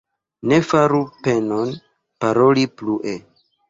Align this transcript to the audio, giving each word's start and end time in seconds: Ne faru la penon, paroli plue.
Ne 0.51 0.57
faru 0.69 1.03
la 1.03 1.23
penon, 1.29 1.79
paroli 2.23 2.69
plue. 2.79 3.19